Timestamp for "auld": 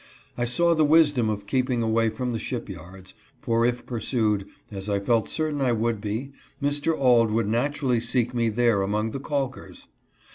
6.97-7.29